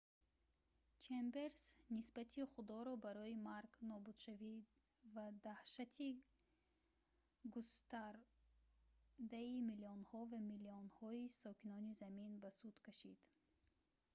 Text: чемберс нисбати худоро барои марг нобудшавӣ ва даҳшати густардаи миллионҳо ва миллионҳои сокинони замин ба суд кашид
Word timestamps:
чемберс 1.03 1.65
нисбати 1.95 2.41
худоро 2.51 2.93
барои 3.05 3.35
марг 3.49 3.73
нобудшавӣ 3.91 4.55
ва 5.13 5.25
даҳшати 5.47 6.11
густардаи 7.53 9.55
миллионҳо 9.69 10.19
ва 10.31 10.39
миллионҳои 10.51 11.33
сокинони 11.43 11.97
замин 12.01 12.31
ба 12.43 12.49
суд 12.59 12.75
кашид 12.85 13.19